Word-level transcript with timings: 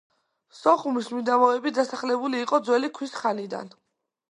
სოხუმის 0.59 1.09
მიდამოები 1.17 1.73
დასახლებული 1.79 2.41
იყო 2.47 2.63
ძველი 2.71 2.93
ქვის 2.99 3.17
ხანიდან. 3.21 3.73